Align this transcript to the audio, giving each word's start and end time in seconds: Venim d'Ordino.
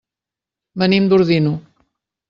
Venim 0.83 1.13
d'Ordino. 1.13 1.57